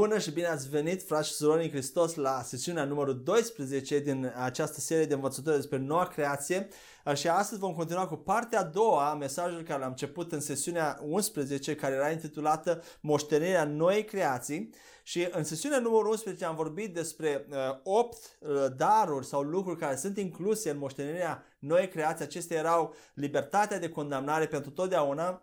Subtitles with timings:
[0.00, 4.32] Bună și bine ați venit, frați și surori în Hristos, la sesiunea numărul 12 din
[4.36, 6.68] această serie de învățători despre noua creație.
[7.14, 10.98] Și astăzi vom continua cu partea a doua a mesajului care l-am început în sesiunea
[11.02, 14.70] 11, care era intitulată Moștenirea noii creații.
[15.02, 19.96] Și în sesiunea numărul 11 am vorbit despre uh, 8 uh, daruri sau lucruri care
[19.96, 22.24] sunt incluse în moștenirea noii creații.
[22.24, 25.42] Acestea erau libertatea de condamnare pentru totdeauna,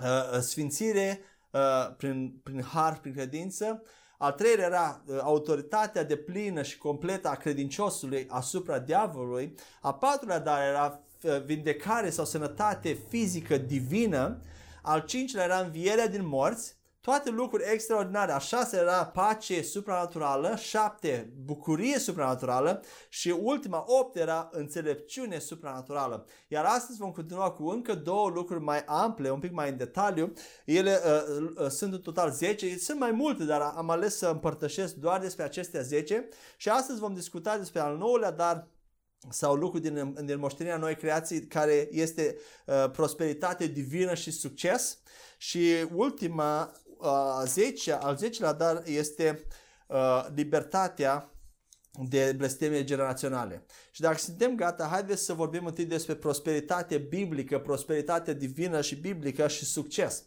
[0.00, 1.20] uh, sfințire,
[1.54, 3.82] Uh, prin, prin har, prin credință.
[4.18, 9.54] Al treilea era uh, autoritatea de plină și completă a credinciosului asupra diavolului.
[9.80, 14.40] A patrulea dar era uh, vindecare sau sănătate fizică divină.
[14.82, 18.32] Al cincilea era învierea din morți toate lucruri extraordinare.
[18.32, 26.26] A șase era pace supranaturală, șapte bucurie supranaturală și ultima opt era înțelepciune supranaturală.
[26.48, 30.32] Iar astăzi vom continua cu încă două lucruri mai ample, un pic mai în detaliu.
[30.64, 34.94] Ele uh, uh, sunt în total 10, sunt mai multe, dar am ales să împărtășesc
[34.94, 38.68] doar despre acestea 10 și astăzi vom discuta despre al nouălea, dar
[39.30, 44.98] sau lucru din, din moștenirea noi creații care este uh, prosperitate divină și succes
[45.38, 49.44] și ultima uh, 10, al 10 dar este
[49.86, 51.28] uh, libertatea
[52.08, 53.64] de blesteme generaționale.
[53.90, 59.48] Și dacă suntem gata, haideți să vorbim întâi despre prosperitate biblică, prosperitate divină și biblică
[59.48, 60.24] și succes.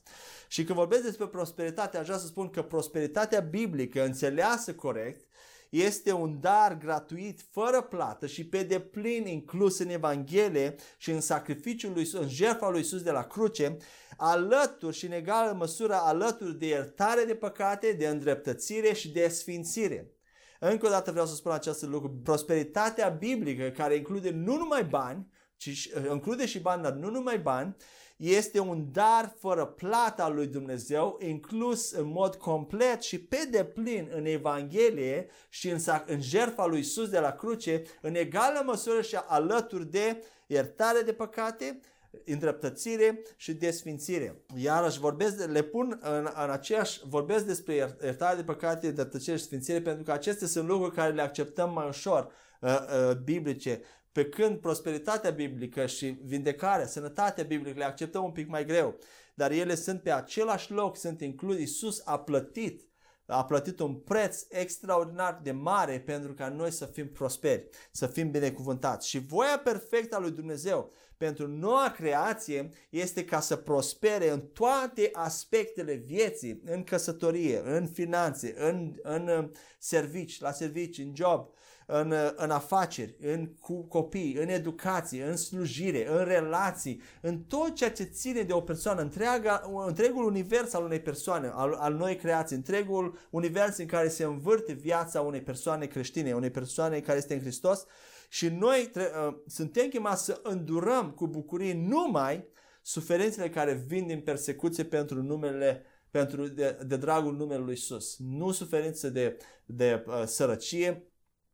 [0.47, 5.27] Și când vorbesc despre prosperitate, aș vrea să spun că prosperitatea biblică, înțeleasă corect,
[5.69, 11.93] este un dar gratuit, fără plată și pe deplin inclus în Evanghelie și în sacrificiul
[11.93, 13.77] lui în jertfa lui Iisus de la cruce,
[14.17, 20.11] alături și în egală măsură alături de iertare de păcate, de îndreptățire și de sfințire.
[20.59, 22.19] Încă o dată vreau să spun acest lucru.
[22.23, 27.75] Prosperitatea biblică, care include nu numai bani, ci include și bani, dar nu numai bani,
[28.17, 34.09] este un dar fără plata al lui Dumnezeu, inclus în mod complet și pe deplin
[34.15, 39.15] în Evanghelie și în, în jertfa lui Isus de la cruce, în egală măsură și
[39.27, 41.79] alături de iertare de păcate,
[42.25, 44.41] îndreptățire și desfințire.
[44.55, 49.81] Iarăși vorbesc, le pun în, în aceeași, vorbesc despre iertare de păcate, îndreptățire și sfințire
[49.81, 53.81] pentru că acestea sunt lucruri care le acceptăm mai ușor uh, uh, biblice.
[54.17, 58.97] Pe când prosperitatea biblică și vindecarea, sănătatea biblică le acceptăm un pic mai greu.
[59.35, 61.59] Dar ele sunt pe același loc, sunt incluse.
[61.59, 62.81] Iisus a plătit
[63.25, 68.31] a plătit un preț extraordinar de mare pentru ca noi să fim prosperi, să fim
[68.31, 69.09] binecuvântați.
[69.09, 75.09] Și voia perfectă a lui Dumnezeu pentru noua creație este ca să prospere în toate
[75.13, 81.49] aspectele vieții, în căsătorie, în finanțe, în, în servici, la servici, în job,
[81.89, 87.91] în, în afaceri, în cu copii, în educație, în slujire, în relații, în tot ceea
[87.91, 92.55] ce ține de o persoană, întreaga, întregul univers al unei persoane, al, al noi creații,
[92.55, 97.39] întregul univers în care se învârte viața unei persoane creștine, unei persoane care este în
[97.39, 97.85] Hristos
[98.29, 102.47] și noi tre- uh, suntem chemați să îndurăm cu bucurie numai
[102.81, 108.17] suferințele care vin din persecuție pentru numele pentru de, de dragul numelui Iisus.
[108.17, 111.07] Nu suferințe de, de uh, sărăcie,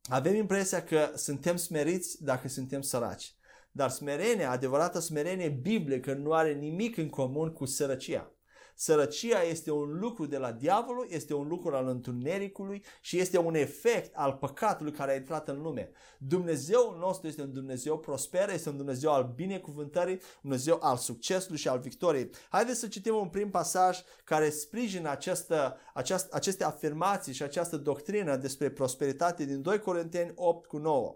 [0.09, 3.35] avem impresia că suntem smeriți dacă suntem săraci.
[3.71, 8.31] Dar smerenia, adevărată smerenie biblică, nu are nimic în comun cu sărăcia.
[8.75, 13.55] Sărăcia este un lucru de la diavolul, este un lucru al întunericului și este un
[13.55, 15.91] efect al păcatului care a intrat în lume.
[16.17, 21.57] Dumnezeul nostru este un Dumnezeu prosper, este un Dumnezeu al binecuvântării, un Dumnezeu al succesului
[21.57, 22.29] și al victoriei.
[22.49, 28.35] Haideți să citim un prim pasaj care sprijină această, această, aceste afirmații și această doctrină
[28.35, 31.15] despre prosperitate din 2 Corinteni 8 cu 9.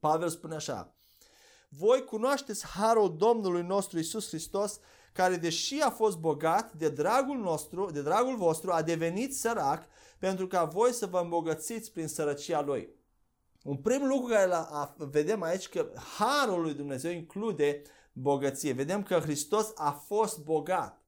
[0.00, 0.96] Pavel spune așa,
[1.68, 4.80] voi cunoașteți harul Domnului nostru Isus Hristos,
[5.16, 9.86] care deși a fost bogat, de dragul nostru, de dragul vostru, a devenit sărac,
[10.18, 12.88] pentru ca voi să vă îmbogățiți prin sărăcia lui.
[13.62, 17.82] Un prim lucru care la, vedem aici că harul lui Dumnezeu include
[18.12, 18.72] bogăție.
[18.72, 21.00] Vedem că Hristos a fost bogat.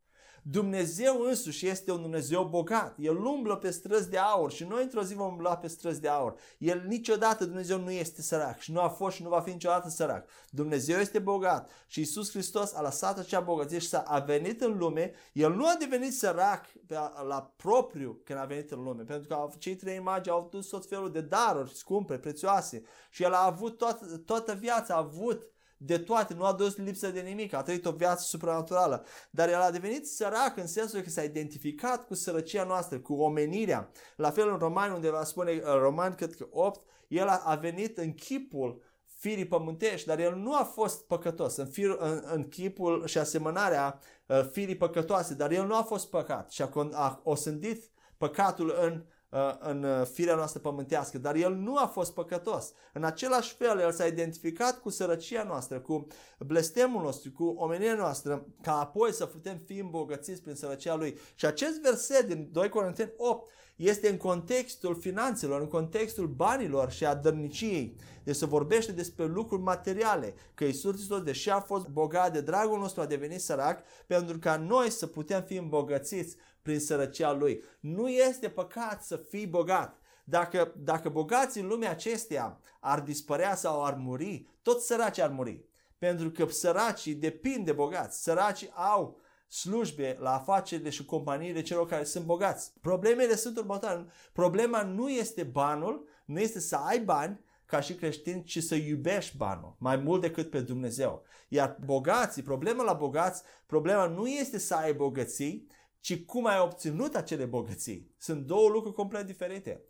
[0.51, 2.97] Dumnezeu însuși este un Dumnezeu bogat.
[2.99, 6.09] El umblă pe străzi de aur și noi într-o zi vom umbla pe străzi de
[6.09, 6.35] aur.
[6.59, 9.89] El niciodată, Dumnezeu nu este sărac și nu a fost și nu va fi niciodată
[9.89, 10.29] sărac.
[10.51, 14.79] Dumnezeu este bogat și Isus Hristos a lăsat acea bogăție și s-a a venit în
[14.79, 15.13] lume.
[15.33, 16.95] El nu a devenit sărac pe,
[17.29, 20.87] la propriu când a venit în lume, pentru că cei trei imagini au avut tot
[20.87, 25.43] felul de daruri scumpe, prețioase și el a avut toată, toată viața, a avut
[25.79, 29.61] de toate, nu a dus lipsă de nimic, a trăit o viață supranaturală, dar el
[29.61, 33.91] a devenit sărac în sensul că s-a identificat cu sărăcia noastră, cu omenirea.
[34.17, 37.55] La fel în Romani, unde va spune uh, Roman, cred că 8, el a, a
[37.55, 42.49] venit în chipul firii pământești, dar el nu a fost păcătos în, fir, în, în
[42.49, 47.21] chipul și asemănarea uh, firii păcătoase, dar el nu a fost păcat și a, a
[47.23, 49.18] osândit păcatul în Uh,
[49.59, 52.73] în uh, firea noastră pământească, dar el nu a fost păcătos.
[52.93, 56.07] În același fel, el s-a identificat cu sărăcia noastră, cu
[56.39, 61.19] blestemul nostru, cu omenia noastră, ca apoi să putem fi îmbogățiți prin sărăcia lui.
[61.35, 67.05] Și acest verset din 2 Corinteni 8 este în contextul finanțelor, în contextul banilor și
[67.05, 67.97] a dărniciei.
[68.25, 72.79] Deci se vorbește despre lucruri materiale, că Iisus Hristos, deși a fost bogat de dragul
[72.79, 77.63] nostru, a devenit sărac, pentru ca noi să putem fi îmbogățiți prin sărăcia lui.
[77.81, 80.01] Nu este păcat să fii bogat.
[80.25, 85.65] Dacă, dacă bogații în lumea acesteia ar dispărea sau ar muri, toți săracii ar muri.
[85.99, 88.23] Pentru că săracii depind de bogați.
[88.23, 92.73] Săracii au slujbe la afacerile și companiile celor care sunt bogați.
[92.81, 94.07] Problemele sunt următoare.
[94.33, 99.37] Problema nu este banul, nu este să ai bani ca și creștin, ci să iubești
[99.37, 101.25] banul mai mult decât pe Dumnezeu.
[101.49, 105.67] Iar bogații, problema la bogați, problema nu este să ai bogății,
[106.01, 108.15] ci cum ai obținut acele bogății.
[108.19, 109.83] Sunt două lucruri complet diferite.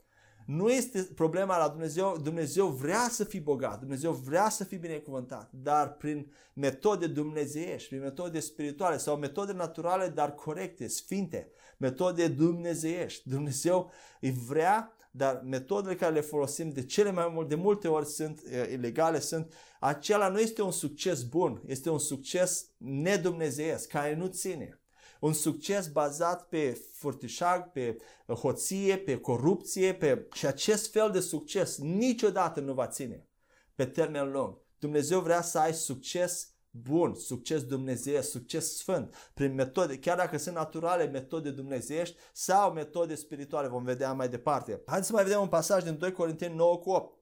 [0.49, 5.51] Nu este problema la Dumnezeu, Dumnezeu vrea să fii bogat, Dumnezeu vrea să fii binecuvântat,
[5.53, 13.29] dar prin metode dumnezeiești, prin metode spirituale sau metode naturale, dar corecte, sfinte, metode dumnezeiești.
[13.29, 13.91] Dumnezeu
[14.21, 18.41] îi vrea, dar metodele care le folosim de cele mai multe, de multe ori sunt
[18.45, 24.27] uh, ilegale, sunt, acela nu este un succes bun, este un succes nedumnezeiesc, care nu
[24.27, 24.81] ține.
[25.21, 30.27] Un succes bazat pe furtișag, pe hoție, pe corupție, pe...
[30.33, 33.27] și acest fel de succes niciodată nu va ține
[33.75, 34.59] pe termen lung.
[34.79, 40.55] Dumnezeu vrea să ai succes bun, succes Dumnezeu, succes sfânt, prin metode, chiar dacă sunt
[40.55, 44.83] naturale metode dumnezeiești sau metode spirituale, vom vedea mai departe.
[44.87, 47.19] Haideți să mai vedem un pasaj din 2 Corinteni 9 cu 8.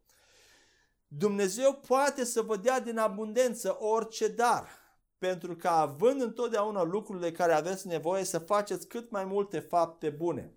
[1.08, 4.68] Dumnezeu poate să vă dea din abundență orice dar,
[5.18, 10.56] pentru că având întotdeauna lucrurile care aveți nevoie să faceți cât mai multe fapte bune.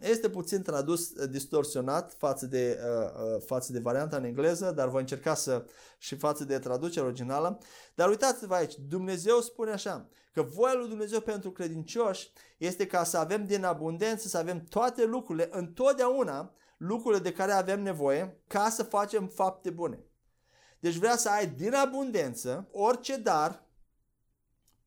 [0.00, 4.88] Este puțin tradus uh, distorsionat față de, uh, uh, față de varianta în engleză, dar
[4.88, 5.64] voi încerca să
[5.98, 7.58] și față de traducerea originală.
[7.94, 13.18] Dar uitați-vă aici, Dumnezeu spune așa, că voia lui Dumnezeu pentru credincioși este ca să
[13.18, 18.82] avem din abundență, să avem toate lucrurile, întotdeauna lucrurile de care avem nevoie, ca să
[18.82, 20.05] facem fapte bune.
[20.78, 23.64] Deci vrea să ai din abundență orice dar,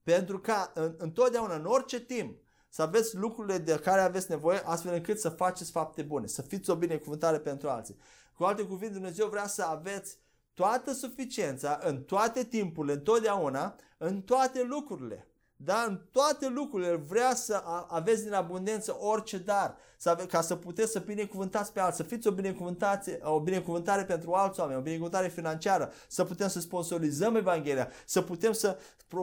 [0.04, 2.40] pentru ca în, întotdeauna, în orice timp,
[2.70, 6.70] să aveți lucrurile de care aveți nevoie, astfel încât să faceți fapte bune, să fiți
[6.70, 7.98] o binecuvântare pentru alții.
[8.34, 10.18] Cu alte cuvinte, Dumnezeu vrea să aveți
[10.54, 15.29] toată suficiența în toate timpurile, întotdeauna, în toate lucrurile.
[15.64, 15.86] Da?
[15.88, 20.92] În toate lucrurile vrea să aveți din abundență orice dar, să ave- ca să puteți
[20.92, 25.28] să binecuvântați pe alții, să fiți o binecuvântare, o binecuvântare pentru alți oameni, o binecuvântare
[25.28, 28.78] financiară, să putem să sponsorizăm Evanghelia, să putem să,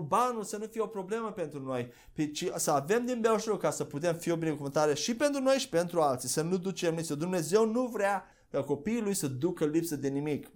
[0.06, 1.92] banul să nu fie o problemă pentru noi,
[2.32, 5.68] ci să avem din belșug ca să putem fi o binecuvântare și pentru noi și
[5.68, 7.06] pentru alții, să nu ducem nici.
[7.06, 10.50] Dumnezeu nu vrea ca copiii lui să ducă lipsă de nimic.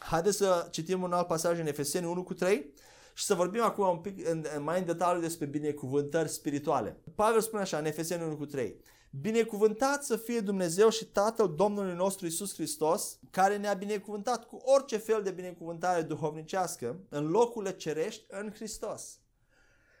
[0.00, 2.72] Haideți să citim un alt pasaj în Efeseni 1 cu 3
[3.14, 7.00] și să vorbim acum un pic în, mai în detaliu despre binecuvântări spirituale.
[7.14, 8.76] Pavel spune așa în Efeseni 1 cu 3.
[9.20, 14.96] Binecuvântat să fie Dumnezeu și Tatăl Domnului nostru Isus Hristos, care ne-a binecuvântat cu orice
[14.96, 19.18] fel de binecuvântare duhovnicească în locurile cerești în Hristos.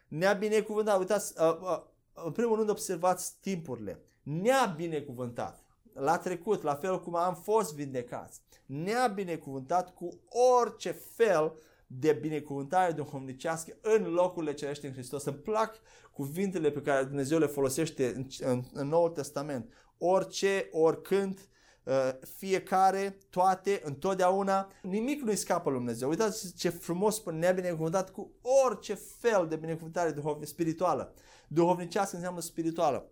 [0.08, 4.02] Ne-a binecuvântat, uitați, uh, uh, în primul rând observați timpurile.
[4.22, 5.64] Ne-a binecuvântat
[5.94, 8.40] la trecut, la fel cum am fost vindecați.
[8.66, 10.20] Ne-a binecuvântat cu
[10.60, 11.52] orice fel
[11.98, 15.24] de binecuvântare duhovnicească în locurile cerești în Hristos.
[15.24, 15.74] Îmi plac
[16.12, 19.72] cuvintele pe care Dumnezeu le folosește în, în, în Noul Testament.
[19.98, 21.38] Orice, oricând,
[21.84, 21.94] uh,
[22.36, 26.08] fiecare, toate, întotdeauna, nimic nu-i scapă lui Dumnezeu.
[26.08, 28.32] Uitați ce frumos spune, ne-a binecuvântat cu
[28.64, 31.14] orice fel de binecuvântare spirituală.
[31.48, 33.11] Duhovnicească înseamnă spirituală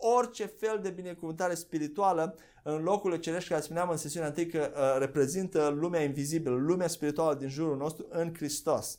[0.00, 4.98] orice fel de binecuvântare spirituală în locurile cerești, care spuneam în sesiunea întâi că uh,
[4.98, 8.98] reprezintă lumea invizibilă, lumea spirituală din jurul nostru în Hristos.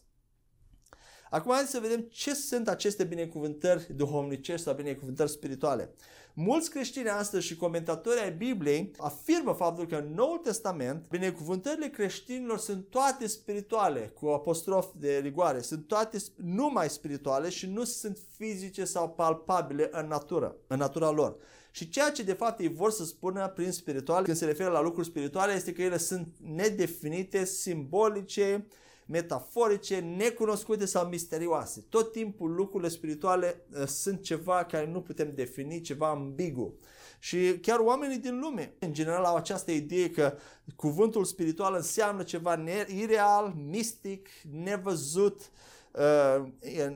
[1.29, 5.93] Acum hai să vedem ce sunt aceste binecuvântări duhovnicești sau binecuvântări spirituale.
[6.33, 12.57] Mulți creștini astăzi și comentatorii ai Bibliei afirmă faptul că în Noul Testament binecuvântările creștinilor
[12.57, 18.85] sunt toate spirituale, cu apostrof de rigoare, sunt toate numai spirituale și nu sunt fizice
[18.85, 21.35] sau palpabile în natură, în natura lor.
[21.71, 24.81] Și ceea ce de fapt ei vor să spună prin spiritual, când se referă la
[24.81, 28.67] lucruri spirituale, este că ele sunt nedefinite, simbolice,
[29.11, 31.85] metaforice, necunoscute sau misterioase.
[31.89, 36.73] Tot timpul lucrurile spirituale uh, sunt ceva care nu putem defini, ceva ambigu.
[37.19, 40.37] Și chiar oamenii din lume, în general, au această idee că
[40.75, 44.27] cuvântul spiritual înseamnă ceva ireal, mistic,
[44.63, 45.51] nevăzut,
[45.91, 46.47] uh,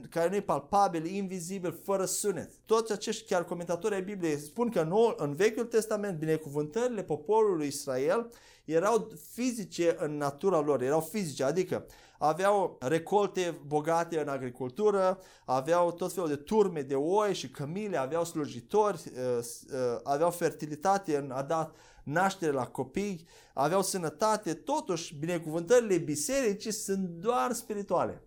[0.10, 2.52] care nu e palpabil, invizibil, fără sunet.
[2.66, 8.30] Toți acești chiar comentatori ai Bibliei spun că în, în Vechiul Testament binecuvântările poporului Israel
[8.66, 11.86] erau fizice în natura lor, erau fizice, adică
[12.20, 18.26] aveau recolte bogate în agricultură, aveau tot felul de turme de oi și cămile, aveau
[18.26, 21.72] slujitori, uh, uh, aveau fertilitate în a da
[22.04, 28.22] naștere la copii, aveau sănătate, totuși binecuvântările bisericii sunt doar spirituale.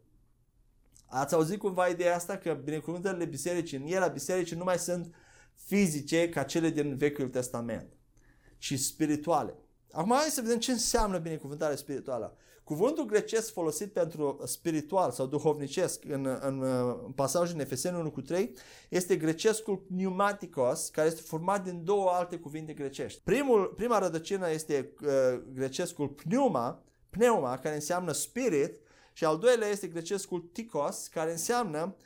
[1.07, 5.15] Ați auzit cumva ideea asta că binecuvântările bisericii, în era bisericii nu mai sunt
[5.55, 7.93] fizice ca cele din Vechiul Testament,
[8.59, 9.55] ci spirituale.
[9.93, 12.37] Acum hai să vedem ce înseamnă binecuvântare spirituală.
[12.69, 18.21] Cuvântul grecesc folosit pentru spiritual sau duhovnicesc în, în, în pasajul în Efeseni 1 cu
[18.21, 18.53] 3
[18.89, 23.21] este grecescul pneumatikos, care este format din două alte cuvinte grecești.
[23.25, 25.09] Primul, prima rădăcină este uh,
[25.55, 28.81] grecescul pneuma, pneuma, care înseamnă spirit,
[29.13, 31.97] și al doilea este grecescul tikos, care înseamnă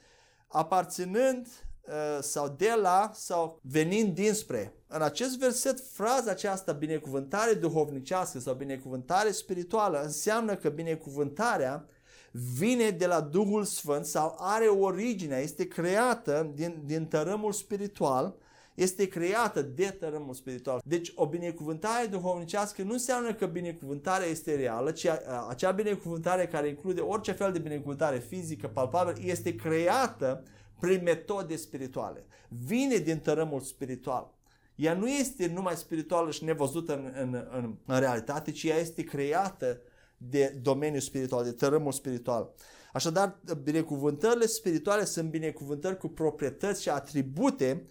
[0.49, 1.72] aparținând uh,
[2.21, 4.75] sau de la sau venind dinspre.
[4.87, 11.87] În acest verset, fraza aceasta binecuvântare duhovnicească sau binecuvântare spirituală înseamnă că binecuvântarea
[12.59, 18.35] vine de la Duhul Sfânt sau are originea, este creată din, din tărâmul spiritual
[18.75, 20.81] este creată de tărâmul spiritual.
[20.85, 25.07] Deci o binecuvântare duhovnicească nu înseamnă că binecuvântarea este reală, ci
[25.49, 30.43] acea binecuvântare care include orice fel de binecuvântare fizică, palpabilă, este creată
[30.83, 32.27] prin metode spirituale.
[32.49, 34.35] Vine din tărâmul spiritual.
[34.75, 39.05] Ea nu este numai spirituală și nevăzută în, în, în, în realitate, ci ea este
[39.05, 39.81] creată
[40.17, 42.51] de domeniul spiritual, de tărâmul spiritual.
[42.93, 47.87] Așadar, binecuvântările spirituale sunt binecuvântări cu proprietăți și atribute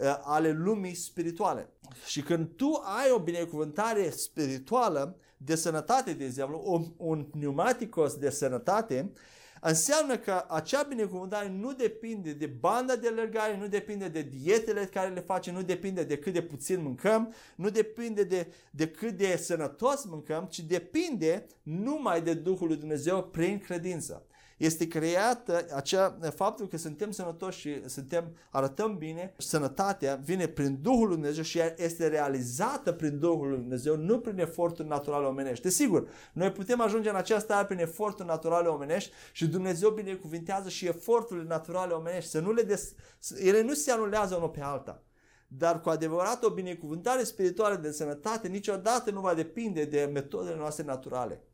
[0.00, 1.68] Uh, ale lumii spirituale.
[2.06, 8.30] Și când tu ai o binecuvântare spirituală de sănătate, de exemplu, un, un pneumaticos de
[8.30, 9.12] sănătate,
[9.60, 15.08] înseamnă că acea binecuvântare nu depinde de banda de alergare, nu depinde de dietele care
[15.08, 19.36] le facem, nu depinde de cât de puțin mâncăm, nu depinde de, de cât de
[19.36, 24.24] sănătos mâncăm, ci depinde numai de Duhul lui Dumnezeu prin credință
[24.60, 31.06] este creată acea, faptul că suntem sănătoși și suntem, arătăm bine, sănătatea vine prin Duhul
[31.06, 35.62] Lui Dumnezeu și este realizată prin Duhul Lui Dumnezeu, nu prin eforturi naturale omenești.
[35.62, 40.86] Desigur, noi putem ajunge în această stare prin eforturi naturale omenești și Dumnezeu binecuvintează și
[40.86, 42.94] eforturile naturale omenești, să nu le des...
[43.38, 45.02] ele nu se anulează unul pe alta.
[45.48, 50.84] Dar cu adevărat o binecuvântare spirituală de sănătate niciodată nu va depinde de metodele noastre
[50.84, 51.44] naturale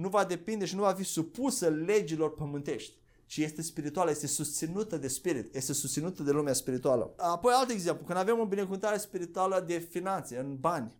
[0.00, 2.98] nu va depinde și nu va fi supusă legilor pământești
[3.30, 7.14] ci este spirituală, este susținută de spirit, este susținută de lumea spirituală.
[7.16, 10.96] Apoi alt exemplu, când avem o binecuvântare spirituală de finanțe, în bani,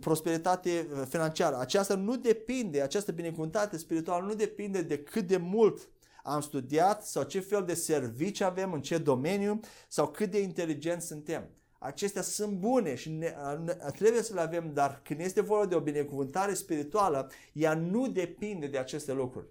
[0.00, 5.88] prosperitate uh, financiară, aceasta nu depinde, această binecuvântare spirituală nu depinde de cât de mult
[6.22, 11.06] am studiat sau ce fel de servicii avem, în ce domeniu sau cât de inteligenți
[11.06, 11.48] suntem
[11.82, 13.34] acestea sunt bune și ne,
[13.64, 18.08] ne, trebuie să le avem, dar când este vorba de o binecuvântare spirituală, ea nu
[18.08, 19.46] depinde de aceste lucruri.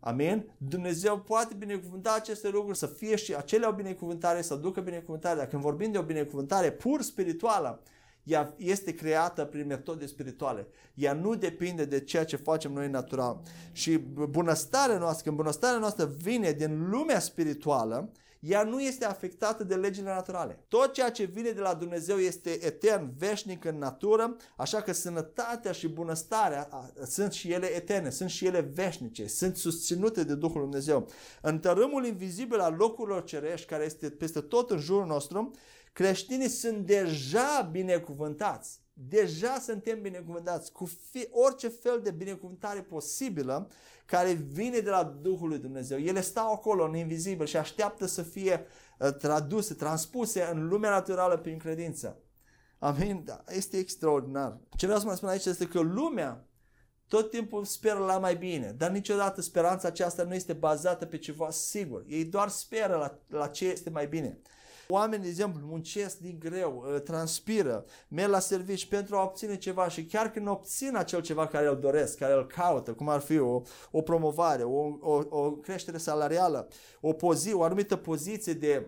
[0.00, 0.52] Amin?
[0.58, 5.38] Dumnezeu poate binecuvânta aceste lucruri să fie și acele o binecuvântare, să ducă binecuvântare.
[5.38, 7.82] Dar când vorbim de o binecuvântare pur spirituală,
[8.22, 10.66] ea este creată prin metode spirituale.
[10.94, 13.40] Ea nu depinde de ceea ce facem noi natural.
[13.72, 13.98] Și
[14.28, 18.12] bunăstarea noastră, când bunăstarea noastră vine din lumea spirituală,
[18.42, 20.64] ea nu este afectată de legile naturale.
[20.68, 25.72] Tot ceea ce vine de la Dumnezeu este etern, veșnic în natură, așa că sănătatea
[25.72, 26.68] și bunăstarea
[27.06, 31.08] sunt și ele eterne, sunt și ele veșnice, sunt susținute de Duhul Dumnezeu.
[31.42, 35.50] În tărâmul invizibil al locurilor cerești, care este peste tot în jurul nostru,
[35.92, 38.80] creștinii sunt deja binecuvântați.
[38.92, 43.68] Deja suntem binecuvântați cu fi, orice fel de binecuvântare posibilă
[44.12, 45.98] care vine de la Duhul lui Dumnezeu.
[45.98, 48.66] Ele stau acolo în invizibil și așteaptă să fie
[48.98, 52.18] uh, traduse, transpuse în lumea naturală prin credință.
[52.78, 53.22] Amin?
[53.24, 54.58] Da, este extraordinar.
[54.76, 56.46] Ce vreau să mă spun aici este că lumea
[57.08, 61.50] tot timpul speră la mai bine, dar niciodată speranța aceasta nu este bazată pe ceva
[61.50, 62.04] sigur.
[62.06, 64.38] Ei doar speră la, la ce este mai bine.
[64.92, 69.88] Oamenii, de exemplu, muncesc din greu, ă, transpiră, merg la servici pentru a obține ceva
[69.88, 73.38] și chiar când obțin acel ceva care îl doresc, care îl caută, cum ar fi
[73.38, 76.68] o, o promovare, o, o, o creștere salarială,
[77.00, 78.86] o, pozi, o anumită poziție de,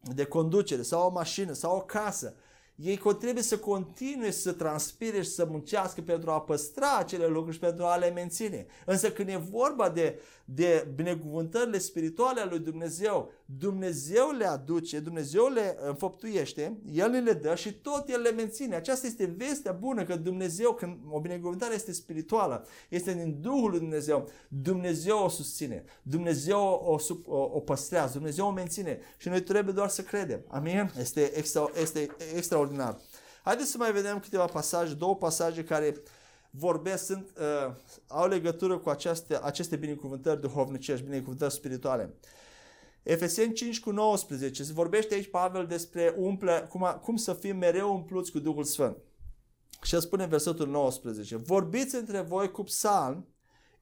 [0.00, 2.34] de conducere sau o mașină sau o casă,
[2.74, 7.60] ei trebuie să continue să transpire și să muncească pentru a păstra acele lucruri și
[7.60, 8.66] pentru a le menține.
[8.86, 15.48] Însă când e vorba de, de binecuvântările spirituale ale lui Dumnezeu, Dumnezeu le aduce, Dumnezeu
[15.48, 18.74] le înfăptuiește, El le dă și tot El le menține.
[18.74, 23.78] Aceasta este vestea bună că Dumnezeu, când o binecuvântare este spirituală, este din Duhul lui
[23.78, 29.74] Dumnezeu, Dumnezeu o susține, Dumnezeu o, o, o păstrează, Dumnezeu o menține și noi trebuie
[29.74, 30.40] doar să credem.
[30.48, 30.92] Amin?
[30.98, 32.98] Este, extra, este extraordinar.
[33.42, 36.02] Haideți să mai vedem câteva pasaje, două pasaje care
[36.50, 37.74] vorbesc, sunt, uh,
[38.06, 42.14] au legătură cu aceste, aceste binecuvântări duhovnicești, binecuvântări spirituale.
[43.04, 47.56] Efeseni 5 cu 19, se vorbește aici Pavel despre umple, cum, a, cum să fim
[47.56, 48.96] mereu umpluți cu Duhul Sfânt.
[49.82, 53.26] Și spune versetul 19, vorbiți între voi cu psalm,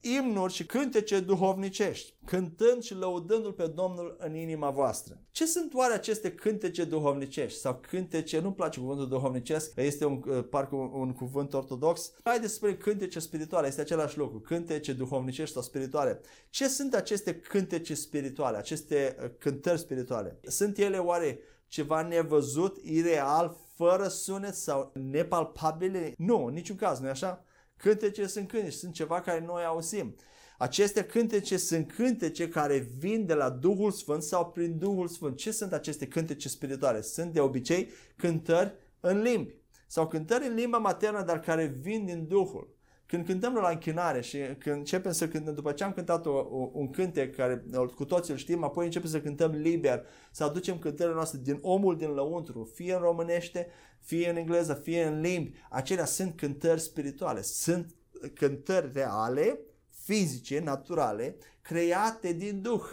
[0.02, 5.21] imnuri și cântece duhovnicești, cântând și lăudându-L pe Domnul în inima voastră.
[5.30, 7.59] Ce sunt oare aceste cântece duhovnicești?
[7.59, 12.12] Sau cântece, nu-mi place cuvântul duhovnicesc, este un, uh, parcă un, un cuvânt ortodox.
[12.25, 16.21] Haideți să spunem cântece spirituale, este același lucru, cântece duhovnicești sau spirituale.
[16.50, 20.40] Ce sunt aceste cântece spirituale, aceste uh, cântări spirituale?
[20.42, 26.14] Sunt ele oare ceva nevăzut, ireal, fără sunet sau nepalpabile?
[26.16, 27.44] Nu, în niciun caz, nu așa?
[27.83, 30.17] Cântece sunt cântece, sunt ceva care noi auzim.
[30.59, 35.37] Aceste cântece sunt cântece care vin de la Duhul Sfânt sau prin Duhul Sfânt.
[35.37, 37.01] Ce sunt aceste cântece spirituale?
[37.01, 39.55] Sunt de obicei cântări în limbi
[39.87, 42.72] sau cântări în limba maternă, dar care vin din Duhul.
[43.12, 46.71] Când cântăm la închinare și când începem să cântăm, după ce am cântat o, o,
[46.73, 47.64] un cântec care
[47.95, 51.97] cu toți îl știm, apoi începem să cântăm liber, să aducem cântările noastre din omul
[51.97, 53.66] din lăuntru, fie în românește,
[54.00, 55.52] fie în engleză, fie în limbi.
[55.71, 57.95] Acelea sunt cântări spirituale, sunt
[58.35, 59.59] cântări reale,
[60.04, 62.85] fizice, naturale, create din Duh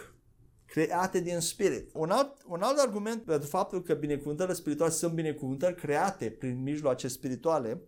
[0.65, 1.89] create din spirit.
[1.93, 7.07] Un alt, un alt argument pentru faptul că binecuvântările spirituale sunt binecuvântări create prin mijloace
[7.07, 7.81] spirituale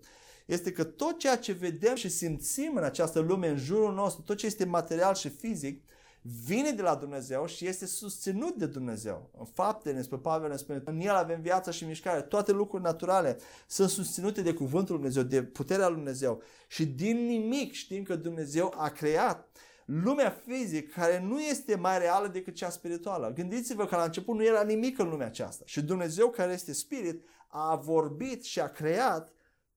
[0.53, 4.37] este că tot ceea ce vedem și simțim în această lume, în jurul nostru, tot
[4.37, 5.83] ce este material și fizic,
[6.21, 9.29] vine de la Dumnezeu și este susținut de Dumnezeu.
[9.39, 12.21] În fapte, ne spune Pavel, ne spune, în el avem viață și mișcare.
[12.21, 16.41] Toate lucruri naturale sunt susținute de cuvântul lui Dumnezeu, de puterea lui Dumnezeu.
[16.67, 19.47] Și din nimic știm că Dumnezeu a creat
[19.85, 23.31] lumea fizică care nu este mai reală decât cea spirituală.
[23.35, 25.63] Gândiți-vă că la început nu era nimic în lumea aceasta.
[25.67, 29.31] Și Dumnezeu care este spirit a vorbit și a creat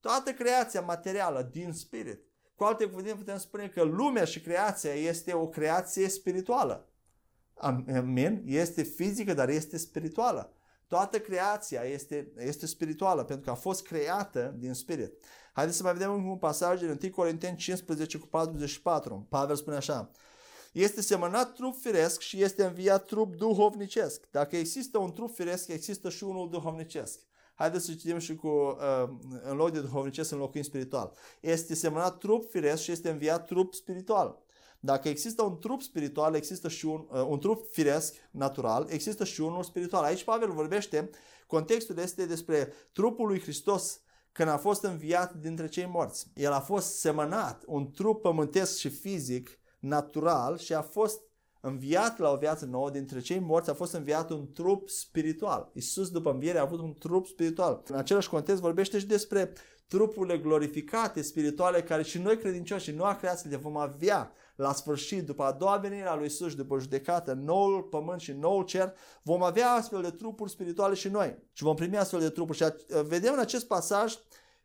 [0.05, 2.21] Toată creația materială din spirit.
[2.55, 6.89] Cu alte cuvinte putem spune că lumea și creația este o creație spirituală.
[7.55, 8.43] Amin?
[8.47, 10.53] Este fizică, dar este spirituală.
[10.89, 15.13] Toată creația este, este spirituală pentru că a fost creată din spirit.
[15.53, 19.27] Haideți să mai vedem un pasaj din 1 Corinteni 15 cu 44.
[19.29, 20.11] Pavel spune așa.
[20.73, 24.31] Este semănat trup firesc și este înviat trup duhovnicesc.
[24.31, 27.21] Dacă există un trup firesc, există și unul duhovnicesc.
[27.55, 29.09] Haideți să citim și cu, uh,
[29.43, 31.13] în loc de duhovnicesc, înlocuim spiritual.
[31.41, 34.43] Este semănat trup firesc și este înviat trup spiritual.
[34.81, 39.41] Dacă există un trup spiritual, există și un, uh, un trup firesc, natural, există și
[39.41, 40.05] unul spiritual.
[40.05, 41.11] Aici Pavel vorbește,
[41.47, 44.01] contextul este despre trupul lui Hristos
[44.33, 46.27] când a fost înviat dintre cei morți.
[46.35, 51.21] El a fost semănat, un trup pământesc și fizic, natural și a fost
[51.65, 55.71] înviat la o viață nouă, dintre cei morți a fost înviat un trup spiritual.
[55.73, 57.83] Isus după înviere a avut un trup spiritual.
[57.87, 59.53] În același context vorbește și despre
[59.89, 65.27] trupurile glorificate spirituale care și noi credincioși și noua creație le vom avea la sfârșit,
[65.27, 68.95] după a doua venire a lui Isus și după judecată, noul pământ și noul cer,
[69.23, 71.39] vom avea astfel de trupuri spirituale și noi.
[71.53, 72.59] Și vom primi astfel de trupuri.
[72.59, 72.65] Și
[73.07, 74.15] vedem în acest pasaj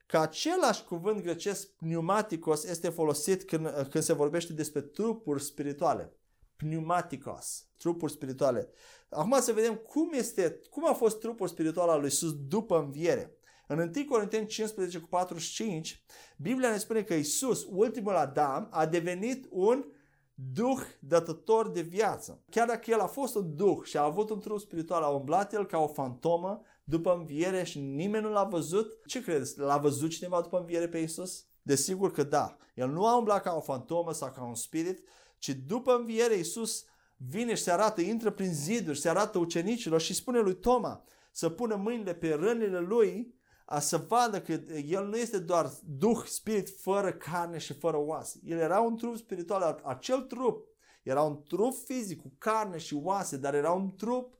[0.06, 6.14] că același cuvânt grecesc pneumaticos este folosit când, când se vorbește despre trupuri spirituale
[6.60, 8.70] pneumaticos, trupuri spirituale.
[9.10, 13.38] Acum să vedem cum, este, cum a fost trupul spiritual al lui Isus după înviere.
[13.68, 16.04] În 1 Corinteni 15 cu 45,
[16.38, 19.86] Biblia ne spune că Isus, ultimul Adam, a devenit un
[20.34, 22.44] duh dătător de viață.
[22.50, 25.54] Chiar dacă el a fost un duh și a avut un trup spiritual, a umblat
[25.54, 29.06] el ca o fantomă după înviere și nimeni nu l-a văzut.
[29.06, 29.60] Ce credeți?
[29.60, 31.46] L-a văzut cineva după înviere pe Isus?
[31.62, 32.58] Desigur că da.
[32.76, 35.08] El nu a umblat ca o fantomă sau ca un spirit,
[35.40, 36.86] ci după înviere Iisus
[37.18, 41.50] vine și se arată, intră prin ziduri, se arată ucenicilor și spune lui Toma să
[41.50, 44.52] pună mâinile pe rănile lui a să vadă că
[44.86, 48.40] el nu este doar duh, spirit, fără carne și fără oase.
[48.44, 50.68] El era un trup spiritual, acel trup
[51.04, 54.39] era un trup fizic cu carne și oase, dar era un trup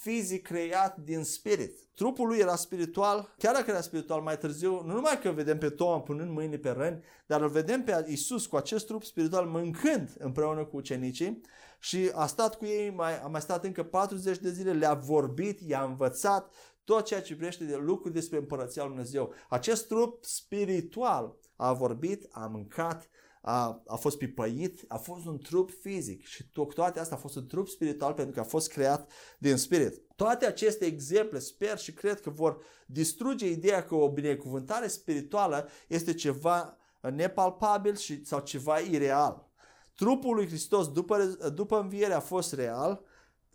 [0.00, 1.78] fizic creat din spirit.
[1.94, 5.70] Trupul lui era spiritual, chiar dacă era spiritual mai târziu, nu numai că vedem pe
[5.70, 10.14] Toma punând mâinile pe răni, dar îl vedem pe Isus cu acest trup spiritual mâncând
[10.18, 11.40] împreună cu ucenicii
[11.78, 15.60] și a stat cu ei, mai, a mai stat încă 40 de zile, le-a vorbit,
[15.60, 19.34] i-a învățat tot ceea ce privește de lucruri despre Împărăția Lui Dumnezeu.
[19.48, 23.08] Acest trup spiritual a vorbit, a mâncat,
[23.40, 27.36] a, a fost pipăit, a fost un trup fizic și cu toate astea a fost
[27.36, 30.02] un trup spiritual pentru că a fost creat din spirit.
[30.16, 36.14] Toate aceste exemple sper și cred că vor distruge ideea că o binecuvântare spirituală este
[36.14, 39.48] ceva nepalpabil și, sau ceva ireal.
[39.94, 41.24] Trupul lui Hristos după,
[41.54, 43.04] după înviere a fost real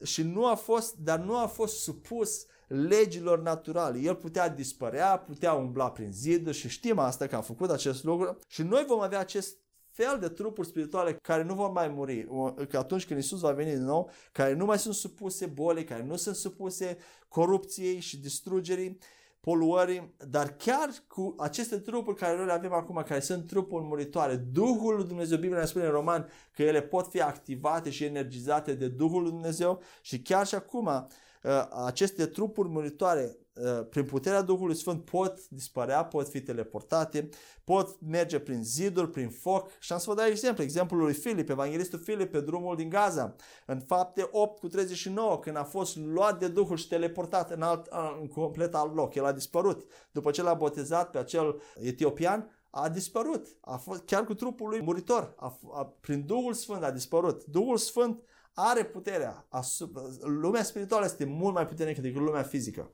[0.04, 4.00] și nu a fost, dar nu a fost supus legilor naturale.
[4.00, 8.38] El putea dispărea, putea umbla prin ziduri și știm asta că a făcut acest lucru
[8.48, 9.58] și noi vom avea acest
[9.96, 12.28] fel de trupuri spirituale care nu vor mai muri,
[12.70, 16.04] că atunci când Isus va veni din nou, care nu mai sunt supuse bolii, care
[16.04, 18.98] nu sunt supuse corupției și distrugerii,
[19.40, 24.36] poluării, dar chiar cu aceste trupuri care noi le avem acum, care sunt trupuri muritoare,
[24.36, 28.74] Duhul lui Dumnezeu, Biblia ne spune în Roman că ele pot fi activate și energizate
[28.74, 33.45] de Duhul lui Dumnezeu și chiar și acum uh, aceste trupuri muritoare Uh,
[33.90, 37.30] prin puterea Duhului Sfânt pot dispărea, pot fi teleportate,
[37.64, 39.70] pot merge prin ziduri, prin foc.
[39.80, 43.36] Și am să vă dau exemplu, exemplul lui Filip, evanghelistul Filip pe drumul din Gaza,
[43.66, 47.88] în fapte 8 cu 39, când a fost luat de Duhul și teleportat în, alt,
[48.22, 49.16] în complet alt loc.
[49.16, 49.92] El a dispărut.
[50.12, 53.48] După ce l-a botezat pe acel etiopian, a dispărut.
[53.62, 55.34] A fost, chiar cu trupul lui muritor.
[55.38, 57.44] A, a, prin Duhul Sfânt a dispărut.
[57.46, 59.46] Duhul Sfânt are puterea.
[59.50, 62.92] Asupra, lumea spirituală este mult mai puternică decât lumea fizică.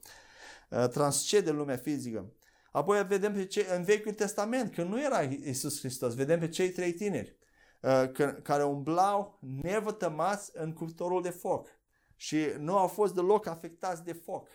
[0.72, 2.34] Uh, transcede lumea fizică.
[2.72, 6.70] Apoi vedem pe cei, în Vechiul Testament, că nu era Isus Hristos, vedem pe cei
[6.70, 7.38] trei tineri
[7.82, 11.68] uh, care umblau nevătămați în cuptorul de foc
[12.16, 14.48] și nu au fost deloc afectați de foc.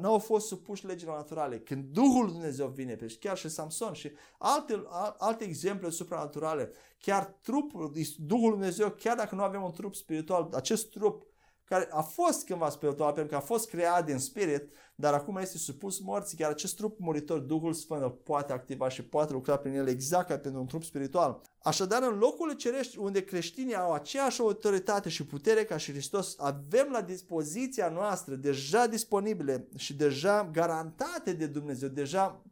[0.00, 1.60] Nu au fost supuși legilor naturale.
[1.60, 4.82] Când Duhul Dumnezeu vine pe chiar și Samson și alte,
[5.18, 10.90] alte exemple supranaturale, chiar trupul, Duhul Dumnezeu, chiar dacă nu avem un trup spiritual, acest
[10.90, 11.31] trup
[11.72, 15.58] care a fost cândva spiritual, pentru că a fost creat din spirit, dar acum este
[15.58, 19.74] supus morții, chiar acest trup muritor, Duhul Sfânt îl poate activa și poate lucra prin
[19.74, 21.40] el exact ca pentru un trup spiritual.
[21.62, 26.88] Așadar, în locurile cerești unde creștinii au aceeași autoritate și putere ca și Hristos, avem
[26.92, 32.42] la dispoziția noastră, deja disponibile și deja garantate de Dumnezeu, deja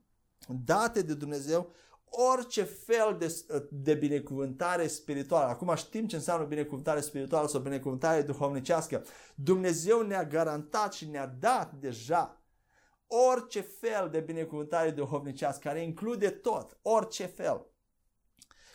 [0.64, 1.72] date de Dumnezeu,
[2.10, 5.48] orice fel de, de binecuvântare spirituală.
[5.48, 9.04] Acum știm ce înseamnă binecuvântare spirituală sau binecuvântare duhovnicească.
[9.34, 12.42] Dumnezeu ne-a garantat și ne-a dat deja
[13.06, 17.70] orice fel de binecuvântare duhovnicească, care include tot, orice fel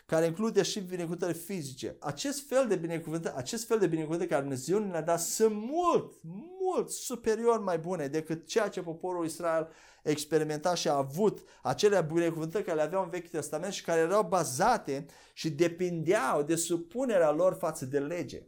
[0.06, 1.96] care include și binecuvântări fizice.
[2.00, 6.55] Acest fel de binecuvântări, acest fel de binecuvântări care Dumnezeu ne-a dat sunt mult, mult
[6.88, 9.70] superior mai bune decât ceea ce poporul Israel
[10.04, 14.24] experimenta și a avut acele binecuvântări care le aveau în Vechiul Testament și care erau
[14.24, 18.44] bazate și depindeau de supunerea lor față de lege.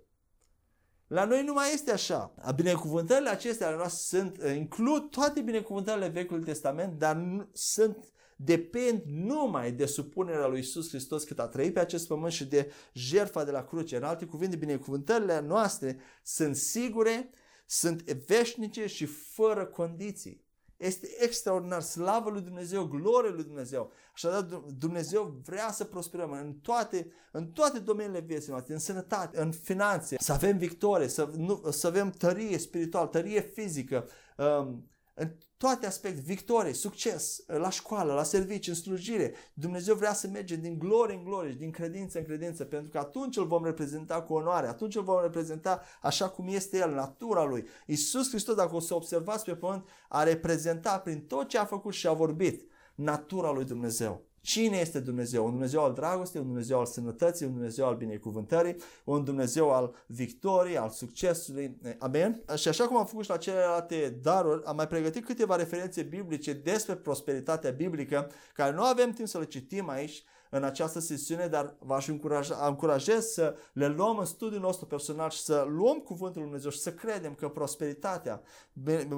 [1.07, 2.33] La noi nu mai este așa.
[2.55, 9.71] Binecuvântările acestea ale noastre sunt, includ toate binecuvântările Vechiului Testament, dar nu, sunt depind numai
[9.71, 13.51] de supunerea lui Isus Hristos cât a trăit pe acest pământ și de jertfa de
[13.51, 13.95] la cruce.
[13.95, 17.29] În alte cuvinte, binecuvântările noastre sunt sigure,
[17.67, 20.45] sunt veșnice și fără condiții.
[20.77, 23.91] Este extraordinar, slavă lui Dumnezeu, glorie lui Dumnezeu.
[24.13, 24.43] Așadar,
[24.77, 30.15] Dumnezeu vrea să prosperăm în toate, în toate domeniile vieții noastre, în sănătate, în finanțe,
[30.19, 36.21] să avem victorie, să, nu, să avem tărie spirituală, tărie fizică, um, în toate aspecte,
[36.21, 39.33] victorie, succes, la școală, la serviciu, în slujire.
[39.53, 43.37] Dumnezeu vrea să mergem din glorie în glorie din credință în credință, pentru că atunci
[43.37, 47.67] îl vom reprezenta cu onoare, atunci îl vom reprezenta așa cum este El, natura Lui.
[47.85, 51.93] Iisus Hristos, dacă o să observați pe pământ, a reprezentat prin tot ce a făcut
[51.93, 54.26] și a vorbit natura Lui Dumnezeu.
[54.47, 55.45] Cine este Dumnezeu?
[55.45, 59.95] Un Dumnezeu al dragostei, un Dumnezeu al sănătății, un Dumnezeu al binecuvântării, un Dumnezeu al
[60.05, 61.77] victoriei, al succesului.
[61.99, 62.43] Amen?
[62.55, 66.53] Și așa cum am făcut și la celelalte daruri, am mai pregătit câteva referințe biblice
[66.53, 71.75] despre prosperitatea biblică, care nu avem timp să le citim aici, în această sesiune, dar
[71.79, 76.49] v-aș încuraja, încurajez să le luăm în studiul nostru personal și să luăm cuvântul lui
[76.49, 78.41] Dumnezeu și să credem că prosperitatea,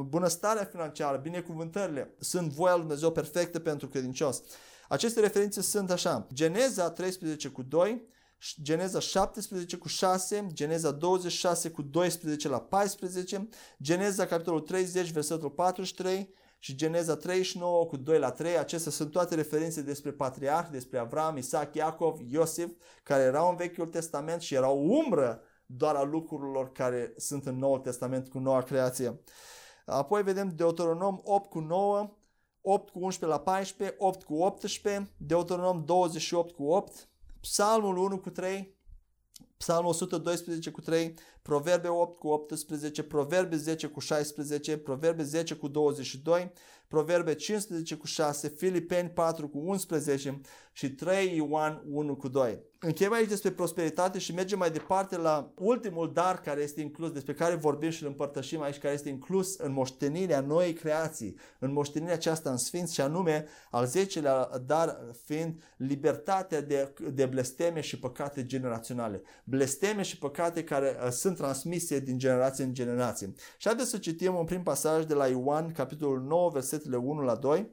[0.07, 4.43] bunăstarea financiară, binecuvântările sunt voia lui Dumnezeu perfectă pentru credincios.
[4.89, 6.27] Aceste referințe sunt așa.
[6.33, 8.07] Geneza 13 cu 2,
[8.61, 13.49] Geneza 17 cu 6, Geneza 26 cu 12 la 14,
[13.81, 18.57] Geneza capitolul 30 versetul 43 și Geneza 39 cu 2 la 3.
[18.57, 22.71] Acestea sunt toate referințe despre patriarhi, despre Avram, Isaac, Iacov, Iosif,
[23.03, 27.79] care erau în Vechiul Testament și erau umbră doar a lucrurilor care sunt în Noul
[27.79, 29.21] Testament cu noua creație.
[29.85, 32.17] Apoi vedem Deuteronom 8 cu 9,
[32.61, 37.09] 8 cu 11 la 14, 8 cu 18, Deuteronom 28 cu 8,
[37.41, 38.77] Psalmul 1 cu 3,
[39.57, 45.67] Psalmul 112 cu 3, Proverbe 8 cu 18, Proverbe 10 cu 16, Proverbe 10 cu
[45.67, 46.51] 22,
[46.89, 52.59] Proverbe 15 cu 6, Filipeni 4 cu 11 și 3 Ioan 1 cu 2.
[52.81, 57.33] Încheiem aici despre prosperitate și mergem mai departe la ultimul dar care este inclus, despre
[57.33, 62.15] care vorbim și îl împărtășim aici, care este inclus în moștenirea noii creații, în moștenirea
[62.15, 68.45] aceasta în sfinți și anume al zecelea dar fiind libertatea de, de blesteme și păcate
[68.45, 69.21] generaționale.
[69.43, 73.33] Blesteme și păcate care uh, sunt transmise din generație în generație.
[73.57, 76.49] Și haideți să citim un prim pasaj de la Ioan, capitolul 9,
[76.79, 77.71] versetele 1 la 2,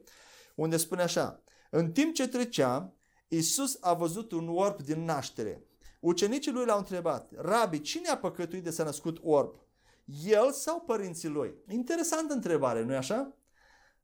[0.55, 2.91] unde spune așa, în timp ce trecea,
[3.27, 5.63] Isus a văzut un orb din naștere.
[5.99, 9.55] Ucenicii lui l-au întrebat, Rabi, cine a păcătuit de s-a născut orb?
[10.25, 11.53] El sau părinții lui?
[11.69, 13.33] Interesantă întrebare, nu-i așa?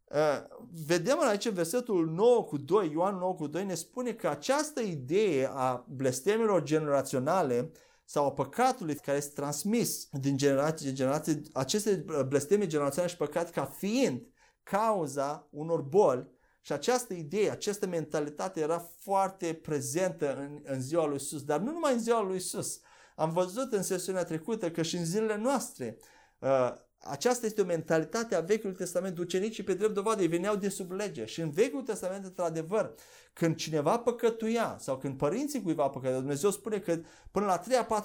[0.10, 0.44] Uh,
[0.86, 5.50] vedem aici versetul 9 cu 2, Ioan 9 cu 2 ne spune că această idee
[5.54, 7.72] a blestemelor generaționale
[8.06, 13.50] sau a păcatului care este transmis din generație în generație, aceste blesteme generaționale și păcat
[13.50, 14.22] ca fiind
[14.63, 16.28] cauza unor boli
[16.62, 21.71] și această idee, această mentalitate era foarte prezentă în, în ziua lui Isus, dar nu
[21.71, 22.80] numai în ziua lui Isus.
[23.15, 25.97] Am văzut în sesiunea trecută că și în zilele noastre
[26.39, 26.73] uh,
[27.06, 29.17] aceasta este o mentalitate a Vechiului Testament.
[29.17, 31.26] Ucenicii pe drept dovadă ei veneau de sub lege.
[31.26, 32.93] Și în Vechiul Testament, într-adevăr,
[33.34, 36.99] când cineva păcătuia sau când părinții cuiva păcătuia, Dumnezeu spune că
[37.32, 37.62] până la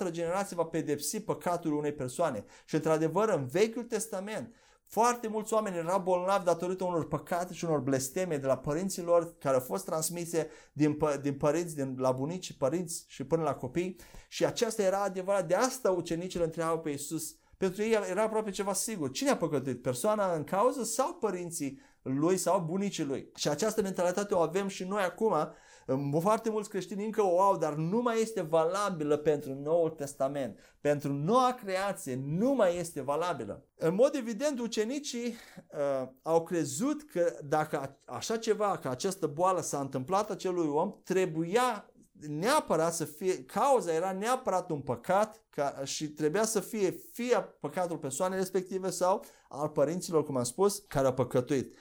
[0.09, 2.45] 3-4 generații va pedepsi păcatul unei persoane.
[2.65, 4.55] Și într-adevăr, în Vechiul Testament,
[4.89, 9.39] foarte mulți oameni erau bolnavi datorită unor păcate și unor blesteme de la părinții lor
[9.39, 13.55] care au fost transmise din, pă, din părinți, din, la bunici, părinți și până la
[13.55, 13.97] copii.
[14.29, 15.47] Și aceasta era adevărat.
[15.47, 17.37] De asta ucenicii îl întreabă pe Iisus.
[17.57, 19.11] Pentru ei era aproape ceva sigur.
[19.11, 19.83] Cine a păcătuit?
[19.83, 23.31] Persoana în cauză sau părinții lui sau bunicii lui?
[23.35, 25.35] Și această mentalitate o avem și noi acum
[26.21, 30.59] foarte mulți creștini încă o au, dar nu mai este valabilă pentru Noul Testament.
[30.81, 33.67] Pentru noua creație nu mai este valabilă.
[33.77, 39.81] În mod evident, ucenicii uh, au crezut că dacă așa ceva, că această boală s-a
[39.81, 46.45] întâmplat acelui om, trebuia neapărat să fie, cauza era neapărat un păcat ca, și trebuia
[46.45, 51.75] să fie fie păcatul persoanei respective sau al părinților, cum am spus, care au păcătuit.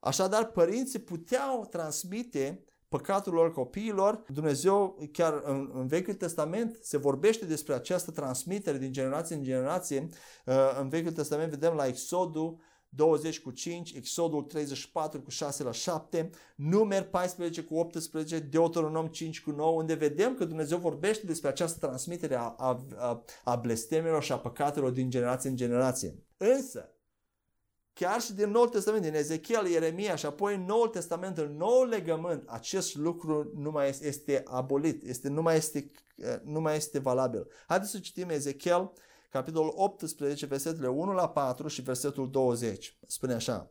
[0.00, 2.64] Așadar, părinții puteau transmite
[2.96, 4.24] păcatul lor copiilor.
[4.32, 10.08] Dumnezeu, chiar în, în Vechiul Testament, se vorbește despre această transmitere din generație în generație.
[10.46, 15.72] Uh, în Vechiul Testament vedem la Exodul 20 cu 5, Exodul 34 cu 6 la
[15.72, 21.48] 7, Numer 14 cu 18, Deuteronom 5 cu 9, unde vedem că Dumnezeu vorbește despre
[21.48, 26.14] această transmitere a, a, a, a blestemelor și a păcatelor din generație în generație.
[26.36, 26.95] Însă,
[27.98, 31.88] Chiar și din Noul Testament, din Ezechiel, Ieremia și apoi în Noul Testament, în Noul
[31.88, 35.90] legământ, acest lucru nu mai este, este abolit, este, nu, mai este,
[36.44, 37.46] nu mai este valabil.
[37.66, 38.92] Haideți să citim Ezechiel,
[39.30, 42.98] capitolul 18, versetele 1 la 4 și versetul 20.
[43.06, 43.70] Spune așa.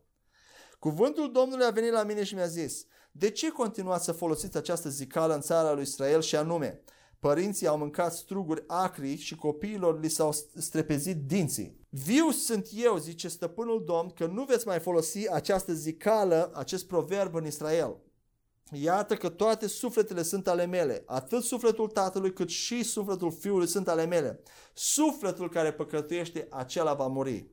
[0.79, 4.89] Cuvântul Domnului a venit la mine și mi-a zis, de ce continuați să folosiți această
[4.89, 6.81] zicală în țara lui Israel și anume,
[7.25, 11.79] Părinții au mâncat struguri acri și copiilor li s-au strepezit dinții.
[11.89, 17.35] Viu sunt eu, zice stăpânul Domn, că nu veți mai folosi această zicală, acest proverb
[17.35, 17.97] în Israel.
[18.71, 23.87] Iată că toate sufletele sunt ale mele, atât sufletul tatălui cât și sufletul fiului sunt
[23.87, 24.43] ale mele.
[24.73, 27.47] Sufletul care păcătuiește, acela va muri.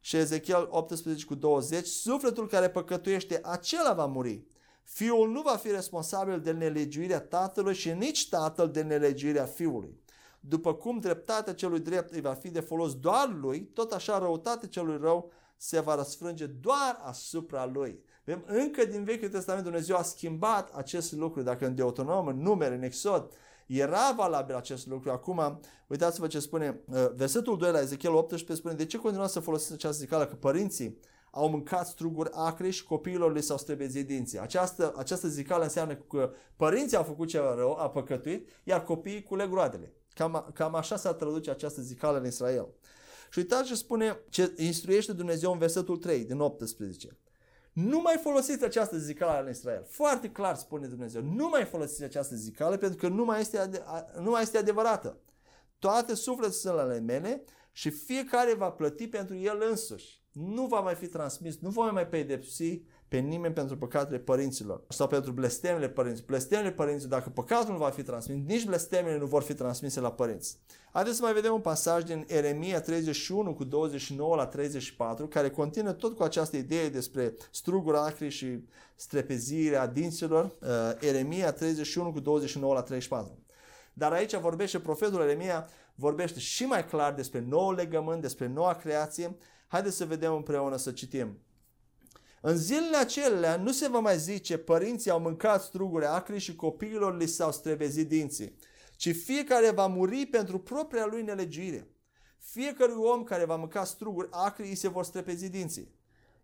[0.00, 4.44] Și Ezechiel 18 cu 20, sufletul care păcătuiește, acela va muri.
[4.82, 10.00] Fiul nu va fi responsabil de nelegiuirea tatălui și nici tatăl de nelegiuirea fiului.
[10.40, 14.68] După cum dreptatea celui drept îi va fi de folos doar lui, tot așa răutatea
[14.68, 18.00] celui rău se va răsfrânge doar asupra lui.
[18.24, 21.42] Vedem, încă din Vechiul Testament Dumnezeu a schimbat acest lucru.
[21.42, 23.32] Dacă în Deuteronom, în numere, în Exod,
[23.66, 25.10] era valabil acest lucru.
[25.10, 29.40] Acum, uitați-vă ce spune uh, versetul 2 la Ezechiel 18, spune de ce continuați să
[29.40, 30.26] folosiți această zicală?
[30.26, 30.98] Că părinții
[31.34, 34.38] au mâncat struguri acre și copiilor le s-au strebezit dinții.
[34.38, 39.52] Această, această zicală înseamnă că părinții au făcut ceva rău, a păcătuit, iar copiii culeg
[39.52, 39.92] roadele.
[40.14, 42.68] Cam, cam așa se traduce această zicală în Israel.
[43.30, 47.16] Și uitați ce spune, ce instruiește Dumnezeu în versetul 3 din 18.
[47.72, 49.84] Nu mai folosiți această zicală în Israel.
[49.88, 51.22] Foarte clar spune Dumnezeu.
[51.22, 53.84] Nu mai folosiți această zicală pentru că nu mai este, ade-
[54.20, 55.18] nu mai este adevărată.
[55.78, 60.94] Toate sufletele sunt ale mele și fiecare va plăti pentru el însuși nu va mai
[60.94, 66.28] fi transmis, nu va mai pedepsi pe nimeni pentru păcatele părinților sau pentru blestemele părinților.
[66.28, 70.12] Blestemele părinților, dacă păcatul nu va fi transmis, nici blestemele nu vor fi transmise la
[70.12, 70.58] părinți.
[70.92, 75.92] Haideți să mai vedem un pasaj din Eremia 31 cu 29 la 34 care conține
[75.92, 78.64] tot cu această idee despre struguri acri și
[78.94, 80.44] strepezirea dinților.
[80.44, 80.68] Uh,
[81.00, 83.38] Eremia 31 cu 29 la 34.
[83.92, 89.36] Dar aici vorbește profetul Eremia, vorbește și mai clar despre nou legământ, despre noua creație
[89.72, 91.38] Haideți să vedem împreună să citim.
[92.40, 97.16] În zilele acelea nu se va mai zice părinții au mâncat struguri acri și copiilor
[97.16, 98.56] li s-au strevezit dinții,
[98.96, 101.88] ci fiecare va muri pentru propria lui nelegiuire.
[102.38, 105.94] Fiecărui om care va mânca struguri acri îi se vor strepezi dinții.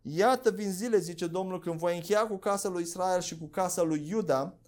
[0.03, 3.83] Iată vin zile, zice Domnul, când voi încheia cu casa lui Israel și cu casa
[3.83, 4.59] lui Iuda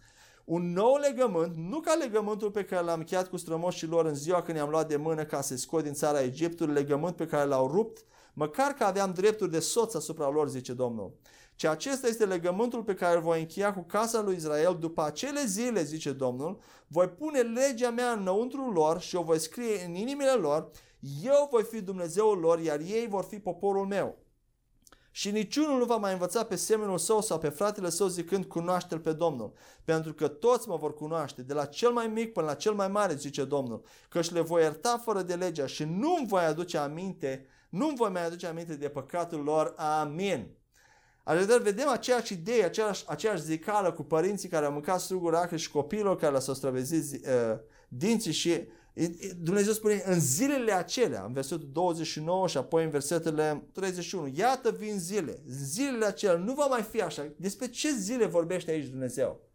[0.45, 4.43] un nou legământ, nu ca legământul pe care l-am încheiat cu strămoșii lor în ziua
[4.43, 7.69] când i-am luat de mână ca să scot din țara Egiptului, legământ pe care l-au
[7.69, 11.19] rupt, măcar că aveam drepturi de soț asupra lor, zice Domnul.
[11.55, 15.45] Ce acesta este legământul pe care îl voi încheia cu casa lui Israel după acele
[15.45, 20.33] zile, zice Domnul, voi pune legea mea înăuntru lor și o voi scrie în inimile
[20.33, 20.71] lor,
[21.23, 24.19] eu voi fi Dumnezeul lor, iar ei vor fi poporul meu.
[25.11, 28.99] Și niciunul nu va mai învăța pe semenul său sau pe fratele său zicând cunoaște-l
[28.99, 29.53] pe Domnul.
[29.85, 32.89] Pentru că toți mă vor cunoaște, de la cel mai mic până la cel mai
[32.89, 33.85] mare, zice Domnul.
[34.09, 38.27] Căci le voi ierta fără de legea și nu-mi voi aduce aminte, nu-mi voi mai
[38.27, 39.75] aduce aminte de păcatul lor.
[39.77, 40.47] Amin.
[41.25, 45.71] Așadar, vedem aceeași idee, aceeași, aceeași zicală cu părinții care au mâncat struguri acre și
[45.71, 48.69] copiilor care le-au străvezit uh, dinții și
[49.37, 54.99] Dumnezeu spune în zilele acelea, în versetul 29 și apoi în versetele 31, iată vin
[54.99, 57.33] zile, zilele acelea nu va mai fi așa.
[57.37, 59.50] Despre ce zile vorbește aici Dumnezeu?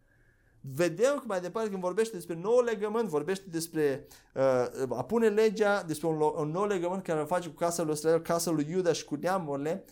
[0.74, 5.84] Vedem că mai departe când vorbește despre nou legământ, vorbește despre uh, a pune legea,
[5.84, 8.94] despre un, un nou legământ care îl face cu casa lui Israel, casa lui Iuda
[8.94, 9.84] și cu neamurile,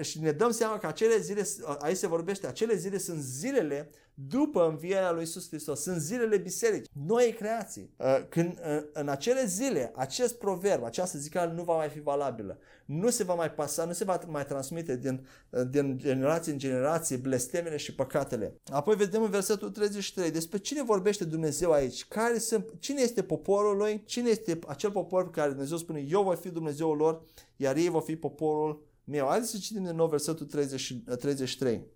[0.00, 1.46] și ne dăm seama că acele zile,
[1.78, 6.90] aici se vorbește, acele zile sunt zilele după învierea lui Iisus Hristos, sunt zilele bisericii,
[7.06, 7.94] noi creații.
[8.28, 8.60] Când
[8.92, 13.34] în acele zile, acest proverb, această zicală nu va mai fi valabilă, nu se va
[13.34, 15.26] mai pasa, nu se va mai transmite din,
[15.70, 18.54] din generație în generație blestemele și păcatele.
[18.72, 23.76] Apoi vedem în versetul 33 despre cine vorbește Dumnezeu aici, care sunt, cine este poporul
[23.76, 27.22] lui, cine este acel popor pe care Dumnezeu spune eu voi fi Dumnezeul lor,
[27.56, 29.26] iar ei vor fi poporul meu.
[29.26, 31.86] Haideți să citim din nou versetul 30, 33.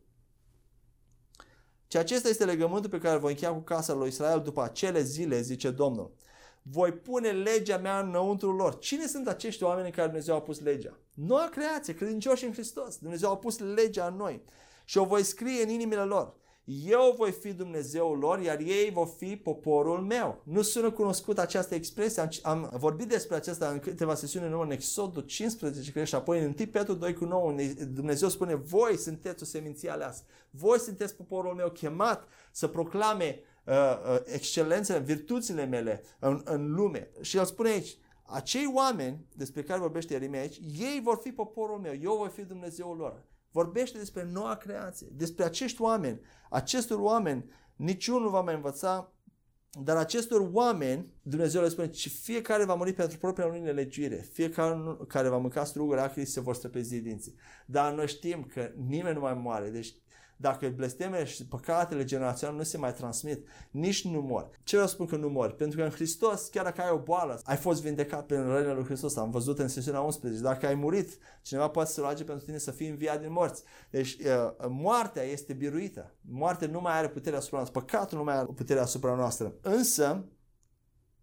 [1.91, 5.03] Și acesta este legământul pe care îl voi încheia cu casa lui Israel după acele
[5.03, 6.15] zile, zice Domnul.
[6.63, 8.79] Voi pune legea mea înăuntru lor.
[8.79, 10.99] Cine sunt acești oameni în care Dumnezeu a pus legea?
[11.13, 12.99] Noua creație, credincioși în Hristos.
[12.99, 14.43] Dumnezeu a pus legea în noi
[14.85, 16.35] și o voi scrie în inimile lor.
[16.71, 20.41] Eu voi fi Dumnezeul lor, iar ei vor fi poporul meu.
[20.45, 22.23] Nu sună cunoscut această expresie.
[22.23, 26.39] Am, am vorbit despre aceasta în câteva sesiuni în, în Exodul 15, cred, și apoi
[26.39, 27.55] în 1 Petru 2 cu 9,
[27.89, 30.23] Dumnezeu spune, voi sunteți o seminție aleasă.
[30.51, 37.11] Voi sunteți poporul meu chemat să proclame uh, uh, excelențele, virtuțile mele în, în lume.
[37.21, 41.79] Și el spune aici, acei oameni despre care vorbește Ieremia aici, ei vor fi poporul
[41.79, 43.23] meu, eu voi fi Dumnezeul lor.
[43.59, 46.21] Vorbește despre noua creație, despre acești oameni.
[46.51, 47.45] Acestor oameni
[47.77, 49.13] niciunul nu va mai învăța,
[49.83, 54.97] dar acestor oameni, Dumnezeu le spune, și fiecare va muri pentru propria lui nelegiuire, fiecare
[55.09, 57.35] care va mânca struguri acri se vor străpezi dinții.
[57.67, 59.95] Dar noi știm că nimeni nu mai moare, deci
[60.41, 64.51] dacă blestemele și păcatele generaționale nu se mai transmit, nici nu mor.
[64.63, 65.53] Ce vreau să spun că nu mor?
[65.53, 68.85] Pentru că în Hristos, chiar dacă ai o boală, ai fost vindecat prin rănile lui
[68.85, 69.17] Hristos.
[69.17, 70.43] Am văzut în sesiunea 11.
[70.43, 73.63] Dacă ai murit, cineva poate să roage pentru tine să fii înviat din morți.
[73.91, 76.15] Deci uh, moartea este biruită.
[76.21, 77.81] Moartea nu mai are putere asupra noastră.
[77.81, 79.55] Păcatul nu mai are putere asupra noastră.
[79.61, 80.25] Însă,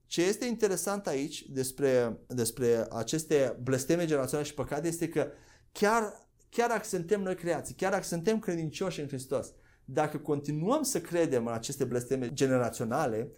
[0.06, 5.28] ce este interesant aici despre, despre aceste blesteme generaționale și păcate este că
[5.72, 6.25] chiar
[6.56, 9.54] chiar dacă suntem noi creați, chiar dacă suntem credincioși în Hristos,
[9.86, 13.32] dacă continuăm să credem în aceste blesteme generaționale,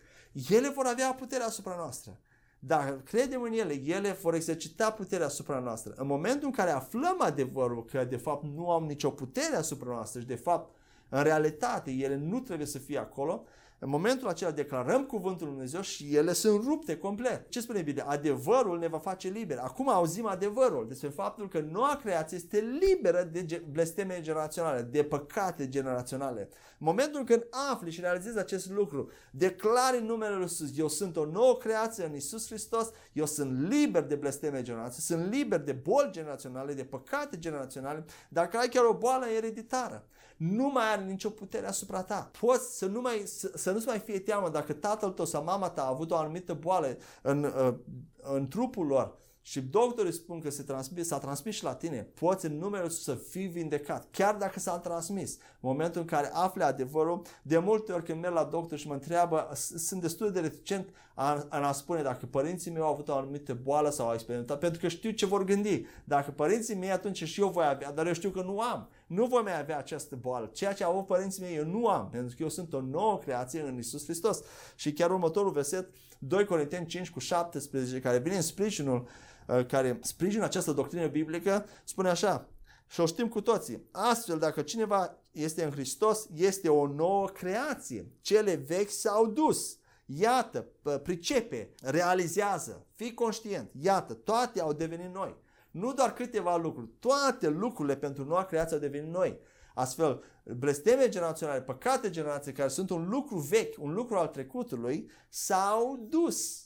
[0.50, 2.20] ele vor avea puterea asupra noastră.
[2.60, 5.94] Dacă credem în ele, ele vor exercita puterea asupra noastră.
[5.96, 10.20] În momentul în care aflăm adevărul că de fapt nu au nicio putere asupra noastră
[10.20, 10.76] și de fapt
[11.10, 13.44] în realitate ele nu trebuie să fie acolo,
[13.80, 17.50] în momentul acela declarăm cuvântul Lui Dumnezeu și ele sunt rupte complet.
[17.50, 18.06] Ce spune Biblia?
[18.06, 19.58] Adevărul ne va face liber.
[19.58, 25.70] Acum auzim adevărul despre faptul că noua creație este liberă de blesteme generaționale, de păcate
[25.70, 26.42] generaționale.
[26.80, 31.18] În momentul când afli și realizezi acest lucru, declari în numele Lui Iisus, eu sunt
[31.18, 35.72] o nouă creație în Iisus Hristos, eu sunt liber de blesteme generaționale, sunt liber de
[35.72, 40.06] boli generaționale, de păcate generaționale, dacă ai chiar o boală ereditară
[40.38, 42.32] nu mai are nicio putere asupra ta.
[42.40, 45.70] Poți să nu mai, să, să nu-ți mai fie teamă dacă tatăl tău sau mama
[45.70, 47.74] ta a avut o anumită boală în, uh,
[48.22, 52.46] în trupul lor și doctorii spun că se transmis, s-a transmis și la tine, poți
[52.46, 55.34] în numele să fii vindecat, chiar dacă s-a transmis.
[55.34, 58.94] În momentul în care afli adevărul, de multe ori când merg la doctor și mă
[58.94, 63.54] întreabă, sunt destul de reticent a, a spune dacă părinții mei au avut o anumită
[63.64, 65.86] boală sau au experimentat, pentru că știu ce vor gândi.
[66.04, 68.90] Dacă părinții mei, atunci și eu voi avea, dar eu știu că nu am.
[69.08, 70.50] Nu voi mai avea această boală.
[70.54, 73.18] Ceea ce au avut părinții mei, eu nu am, pentru că eu sunt o nouă
[73.18, 74.42] creație în Isus Hristos.
[74.76, 75.90] Și chiar următorul verset,
[76.20, 79.08] 2 Corinteni 5 cu 17, care vine în sprijinul
[79.48, 82.50] uh, care sprijină această doctrină biblică, spune așa,
[82.88, 83.88] Și o știm cu toții.
[83.92, 88.12] Astfel, dacă cineva este în Hristos, este o nouă creație.
[88.22, 89.78] Cele vechi s-au dus.
[90.06, 90.68] Iată,
[91.04, 93.72] pricepe, realizează, fii conștient.
[93.82, 95.36] Iată, toate au devenit noi.
[95.80, 99.40] Nu doar câteva lucruri, toate lucrurile pentru noua creație au devenit noi.
[99.74, 100.24] Astfel,
[100.56, 106.66] blesteme generaționale, păcate generații care sunt un lucru vechi, un lucru al trecutului, s-au dus.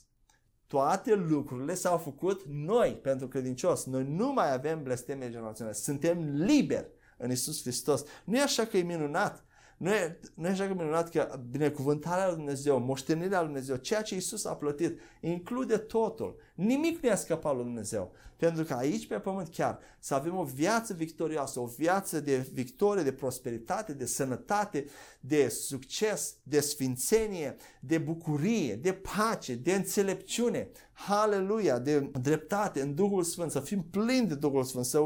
[0.66, 3.84] Toate lucrurile s-au făcut noi pentru credincios.
[3.84, 5.74] Noi nu mai avem blesteme generaționale.
[5.74, 8.04] Suntem liberi în Isus Hristos.
[8.24, 9.44] Nu e așa că e minunat?
[9.82, 14.02] Nu e, nu e așa că minunat că binecuvântarea lui Dumnezeu, moștenirea lui Dumnezeu, ceea
[14.02, 16.36] ce Isus a plătit, include totul.
[16.54, 18.12] Nimic nu i-a scăpat lui Dumnezeu.
[18.36, 23.02] Pentru că aici pe pământ chiar să avem o viață victorioasă, o viață de victorie,
[23.02, 24.84] de prosperitate, de sănătate,
[25.20, 33.22] de succes, de sfințenie, de bucurie, de pace, de înțelepciune, haleluia, de dreptate în Duhul
[33.22, 35.00] Sfânt, să fim plini de Duhul Sfânt, să,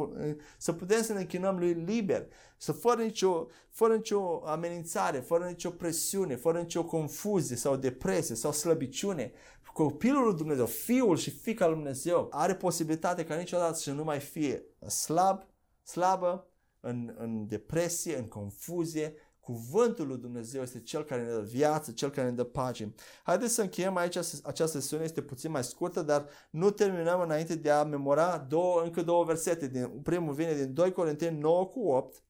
[0.56, 2.26] să putem să ne închinăm lui liber,
[2.56, 8.52] să fără nicio, fără nicio amenințare, fără nicio presiune, fără nicio confuzie sau depresie sau
[8.52, 9.32] slăbiciune,
[9.72, 14.20] copilul lui Dumnezeu, fiul și fica lui Dumnezeu, are posibilitate ca niciodată să nu mai
[14.20, 15.46] fie slab,
[15.82, 16.50] slabă,
[16.80, 19.14] în, în depresie, în confuzie.
[19.40, 22.94] Cuvântul lui Dumnezeu este cel care ne dă viață, cel care ne dă pace.
[23.22, 27.70] Haideți să încheiem aici, această sesiune este puțin mai scurtă, dar nu terminăm înainte de
[27.70, 29.68] a memora două, încă două versete.
[29.68, 32.22] Din, primul vine din 2 Corinteni 9 cu 8,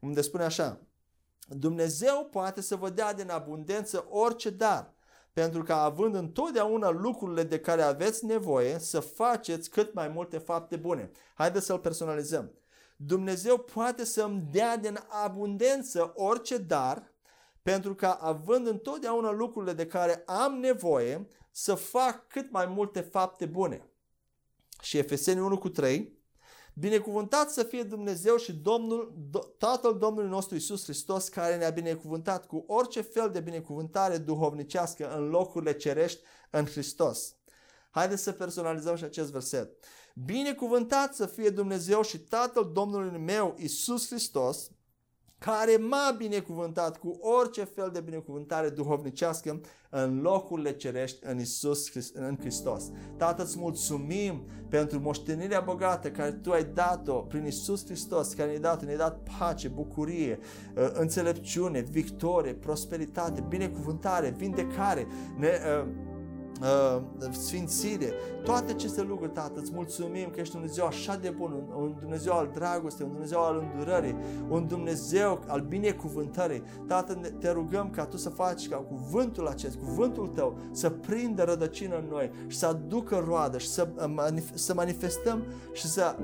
[0.00, 0.80] unde spune așa,
[1.48, 4.94] Dumnezeu poate să vă dea din abundență orice dar,
[5.32, 10.76] pentru că având întotdeauna lucrurile de care aveți nevoie, să faceți cât mai multe fapte
[10.76, 11.10] bune.
[11.34, 12.52] Haideți să-l personalizăm.
[12.96, 17.12] Dumnezeu poate să-mi dea din abundență orice dar,
[17.62, 23.46] pentru că având întotdeauna lucrurile de care am nevoie, să fac cât mai multe fapte
[23.46, 23.90] bune.
[24.80, 26.18] Și Efeseni 1 cu 3,
[26.74, 29.14] Binecuvântat să fie Dumnezeu și Domnul,
[29.58, 35.28] Tatăl Domnului nostru Isus Hristos, care ne-a binecuvântat cu orice fel de binecuvântare duhovnicească în
[35.28, 37.34] locurile cerești în Hristos.
[37.90, 39.84] Haideți să personalizăm și acest verset.
[40.24, 44.70] Binecuvântat să fie Dumnezeu și Tatăl Domnului meu Isus Hristos,
[45.44, 49.60] care m-a binecuvântat cu orice fel de binecuvântare duhovnicească
[49.90, 52.90] în locurile cerești în Isus în Hristos.
[53.16, 58.60] Tată, îți mulțumim pentru moștenirea bogată care Tu ai dat-o prin Isus Hristos, care ne-ai
[58.60, 60.38] dat, ne-ai dat pace, bucurie,
[60.76, 65.06] uh, înțelepciune, victorie, prosperitate, binecuvântare, vindecare,
[65.38, 66.19] ne, uh, uh,
[67.30, 68.12] sfințire,
[68.44, 71.94] toate aceste lucruri, Tată, îți mulțumim că ești un Dumnezeu așa de bun, un, un
[72.00, 74.16] Dumnezeu al dragostei, un Dumnezeu al îndurării,
[74.48, 76.62] un Dumnezeu al binecuvântării.
[76.86, 81.96] Tată, te rugăm ca Tu să faci ca cuvântul acest, cuvântul Tău, să prindă rădăcină
[81.96, 86.16] în noi și să aducă roadă și să, uh, să manifestăm și să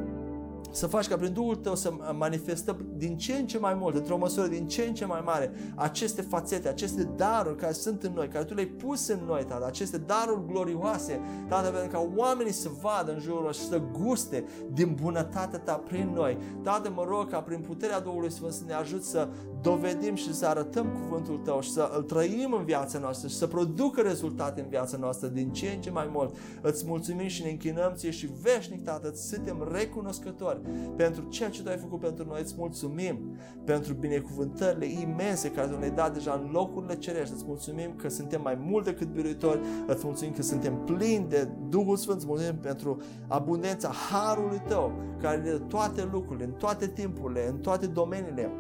[0.77, 4.16] să faci ca prin Duhul tău să manifestăm din ce în ce mai mult, într-o
[4.16, 8.29] măsură din ce în ce mai mare, aceste fațete, aceste daruri care sunt în noi,
[8.29, 12.70] care Tu le-ai pus în noi, Tată, aceste daruri glorioase, Tată, pentru ca oamenii să
[12.83, 16.39] vadă în jurul și să guste din bunătatea Ta prin noi.
[16.62, 19.29] Tată, mă rog ca prin puterea Duhului Sfânt să ne ajut să
[19.63, 23.47] dovedim și să arătăm cuvântul Tău și să îl trăim în viața noastră și să
[23.47, 26.37] producă rezultate în viața noastră din ce în ce mai mult.
[26.61, 30.61] Îți mulțumim și ne închinăm ție și veșnic, Tată, suntem recunoscători
[30.97, 32.41] pentru ceea ce Tu ai făcut pentru noi.
[32.41, 37.35] Îți mulțumim pentru binecuvântările imense care Tu ne-ai dat deja în locurile cerești.
[37.35, 39.61] Îți mulțumim că suntem mai mult decât biruitori.
[39.87, 42.17] Îți mulțumim că suntem plini de Duhul Sfânt.
[42.17, 47.59] Îți mulțumim pentru abundența Harului Tău care ne dă toate lucrurile, în toate timpurile, în
[47.59, 48.51] toate domeniile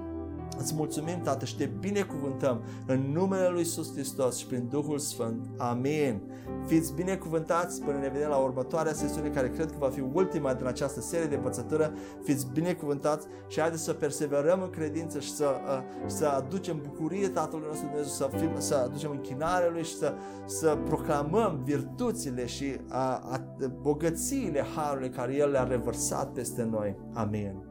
[0.58, 5.46] Îți mulțumim, Tată, și te binecuvântăm în numele Lui Iisus Hristos și prin Duhul Sfânt.
[5.56, 6.20] Amin.
[6.66, 10.66] Fiți binecuvântați până ne vedem la următoarea sesiune, care cred că va fi ultima din
[10.66, 11.92] această serie de învățătură.
[12.22, 17.66] Fiți binecuvântați și haideți să perseverăm în credință și să, uh, să aducem bucurie Tatălui
[17.66, 23.12] nostru Dumnezeu, să, fim, să aducem închinare Lui și să, să proclamăm virtuțile și a,
[23.12, 23.40] a,
[23.80, 26.96] bogățiile Harului care El le-a revărsat peste noi.
[27.12, 27.65] Amin.